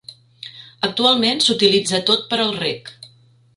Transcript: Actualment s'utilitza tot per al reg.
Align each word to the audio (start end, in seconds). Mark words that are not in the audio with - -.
Actualment 0.87 1.43
s'utilitza 1.49 2.01
tot 2.09 2.27
per 2.33 2.43
al 2.47 2.57
reg. 2.65 2.93